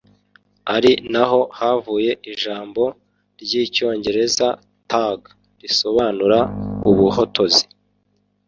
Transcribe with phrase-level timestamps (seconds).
[0.75, 2.83] ari na ho havuye ijambo
[3.41, 4.47] ry’icyongereza
[4.91, 5.19] (thug)
[5.61, 6.39] risobanura
[6.89, 7.63] umuhotozi.